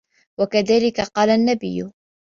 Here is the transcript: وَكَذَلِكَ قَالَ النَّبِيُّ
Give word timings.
وَكَذَلِكَ 0.39 1.01
قَالَ 1.01 1.29
النَّبِيُّ 1.29 1.91